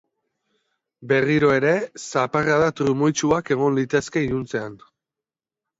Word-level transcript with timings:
Berriro 1.11 1.51
ere, 1.57 1.73
zaparrada 2.05 2.73
trumoitsuak 2.81 3.53
egon 3.59 3.79
litezke 3.83 4.27
iluntzean. 4.31 4.85